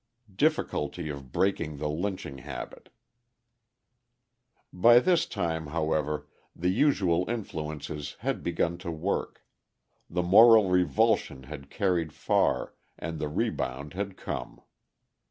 [0.35, 2.89] Difficulty of Breaking the Lynching Habit
[4.73, 9.45] By this time, however, the usual influences had begun to work;
[10.09, 14.61] the moral revulsion had carried far, and the rebound had come.